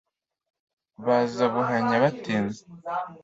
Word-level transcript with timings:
Baza 1.05 1.43
buhanya 1.53 1.95
batinze 2.03 2.61